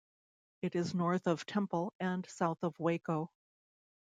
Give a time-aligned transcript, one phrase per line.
[0.63, 3.29] It is north of Temple and south of Waco.